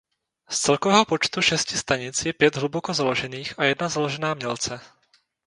[0.49, 4.81] Z celkového počtu šesti stanic je pět hluboko založených a jedna založená mělce.